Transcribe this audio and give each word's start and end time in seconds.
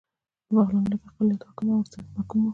په 0.45 0.51
بغلان 0.55 0.85
کې 1.01 1.07
اقليت 1.09 1.41
حاکم 1.47 1.67
او 1.71 1.79
اکثريت 1.83 2.09
محکوم 2.15 2.41
و 2.43 2.49